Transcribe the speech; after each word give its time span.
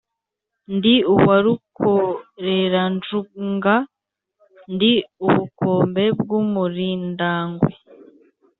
ndi 0.75 0.93
uwa 1.13 1.35
rukoreranjunga, 1.45 3.75
ndi 4.73 4.91
ubukombe 5.25 6.03
bw'umurindangwe, 6.19 7.71